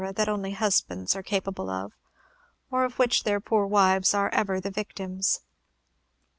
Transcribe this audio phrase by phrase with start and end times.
[0.15, 1.93] that only husbands are capable of,
[2.71, 5.41] or of which their poor wives are ever the victims.